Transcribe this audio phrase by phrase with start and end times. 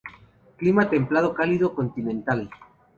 [0.57, 2.49] Clima templado-cálido continental.